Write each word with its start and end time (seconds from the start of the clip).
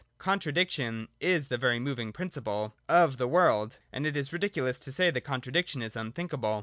Contradiction 0.17 1.07
is 1.19 1.49
the 1.49 1.59
very 1.59 1.77
moving 1.77 2.11
principle 2.11 2.75
of 2.89 3.17
the 3.17 3.27
world: 3.27 3.77
and 3.93 4.03
it 4.03 4.15
is 4.15 4.33
ridiculous 4.33 4.79
to 4.79 4.91
say 4.91 5.11
that 5.11 5.21
contradiction 5.21 5.83
is 5.83 5.95
un 5.95 6.11
thinkable. 6.11 6.59